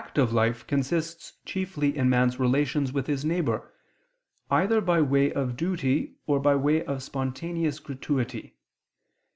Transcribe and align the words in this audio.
Active 0.03 0.33
life 0.33 0.65
consists 0.65 1.33
chiefly 1.45 1.95
in 1.95 2.09
man's 2.09 2.39
relations 2.39 2.91
with 2.91 3.05
his 3.05 3.23
neighbor, 3.23 3.71
either 4.49 4.81
by 4.81 4.99
way 4.99 5.31
of 5.31 5.55
duty 5.55 6.15
or 6.25 6.39
by 6.39 6.55
way 6.55 6.83
of 6.83 7.03
spontaneous 7.03 7.77
gratuity. 7.77 8.55